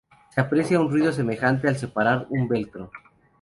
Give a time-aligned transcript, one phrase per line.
[0.33, 2.89] Se aprecia un ruido semejante al separar un velcro.